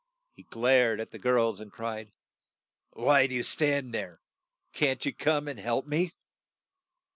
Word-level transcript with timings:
He 0.33 0.41
glared 0.41 0.99
at 0.99 1.11
the 1.11 1.19
girls, 1.19 1.59
and 1.59 1.71
cried, 1.71 2.09
"Why 2.89 3.27
do 3.27 3.35
you 3.35 3.43
stand 3.43 3.93
there? 3.93 4.19
Can't 4.73 5.05
you 5.05 5.13
come 5.13 5.47
and 5.47 5.59
help 5.59 5.85
me?" 5.85 6.13